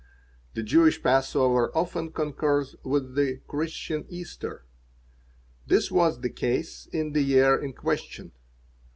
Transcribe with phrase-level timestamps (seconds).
[0.55, 4.65] The Jewish Passover often concurs with the Christian Easter.
[5.67, 8.31] This was the case in the year in question.